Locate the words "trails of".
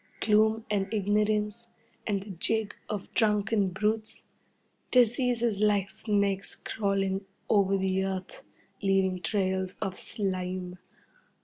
9.21-9.99